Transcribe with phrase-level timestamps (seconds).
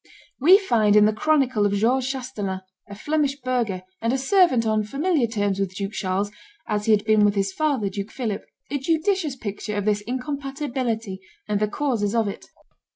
[0.39, 4.83] We find in the chronicle of George Chastelain, a Flemish burgher, and a servant on
[4.83, 6.31] familiar terms with Duke Charles,
[6.67, 11.21] as he had been with his father, Duke Philip, a judicious picture of this incompatibility
[11.47, 12.47] and the causes of it.